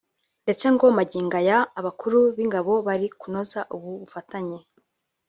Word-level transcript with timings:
ndetse 0.43 0.65
ngo 0.75 0.85
magingo 0.97 1.35
aya 1.41 1.57
abakuru 1.79 2.17
b’ingabo 2.35 2.73
bari 2.87 3.07
kunoza 3.19 3.59
ubu 3.75 3.89
bufatanye 4.01 4.59